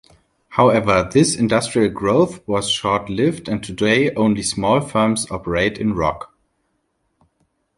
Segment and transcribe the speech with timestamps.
[0.49, 6.27] However, this industrial growth was short-lived and today only small firms operate in Roches.